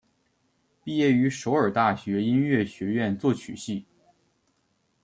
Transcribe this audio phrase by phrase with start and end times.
[0.83, 3.85] 毕业于首尔大学音乐学院作曲系。